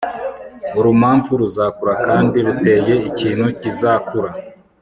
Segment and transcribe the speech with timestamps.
[0.77, 4.31] urumamfu ruzakura kandi ruteye ikintu kizakura